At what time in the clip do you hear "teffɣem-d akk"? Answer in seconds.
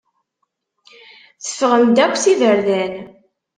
1.43-2.15